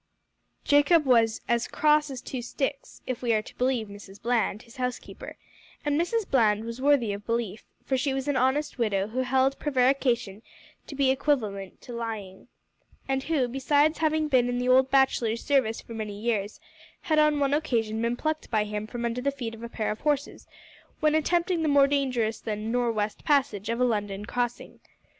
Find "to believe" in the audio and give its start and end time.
3.43-3.85